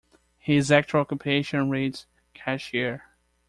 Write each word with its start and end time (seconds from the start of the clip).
His 0.39 0.71
actual 0.71 1.01
occupation 1.01 1.69
reads 1.69 2.07
cashier. 2.33 3.03